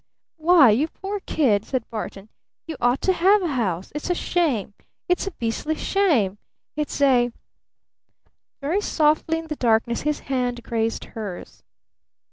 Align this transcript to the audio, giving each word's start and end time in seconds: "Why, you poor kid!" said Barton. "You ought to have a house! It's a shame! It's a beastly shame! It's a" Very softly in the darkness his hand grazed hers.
"Why, 0.37 0.71
you 0.71 0.87
poor 0.87 1.19
kid!" 1.27 1.63
said 1.63 1.87
Barton. 1.91 2.29
"You 2.65 2.75
ought 2.81 3.01
to 3.01 3.13
have 3.13 3.43
a 3.43 3.47
house! 3.49 3.91
It's 3.93 4.09
a 4.09 4.15
shame! 4.15 4.73
It's 5.07 5.27
a 5.27 5.31
beastly 5.33 5.75
shame! 5.75 6.39
It's 6.75 6.99
a" 7.01 7.31
Very 8.63 8.81
softly 8.81 9.37
in 9.37 9.45
the 9.45 9.55
darkness 9.55 10.01
his 10.01 10.21
hand 10.21 10.63
grazed 10.63 11.05
hers. 11.05 11.61